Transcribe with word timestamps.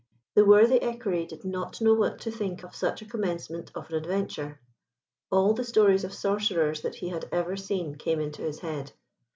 The 0.33 0.43
worthy 0.45 0.81
equerry 0.81 1.27
did 1.27 1.45
not 1.45 1.79
know 1.79 1.93
what 1.93 2.17
to 2.21 2.31
think 2.31 2.63
of 2.63 2.73
such 2.75 3.03
a 3.03 3.05
commencement 3.05 3.71
of 3.75 3.87
an 3.91 3.97
adventure. 3.97 4.59
All 5.29 5.53
the 5.53 5.63
stories 5.63 6.03
of 6.03 6.11
sorcerers 6.11 6.81
that 6.81 6.95
he 6.95 7.09
had 7.09 7.29
ever 7.31 7.55
seen 7.55 7.93
came 7.93 8.19
into 8.19 8.41
his 8.41 8.61
head. 8.61 8.93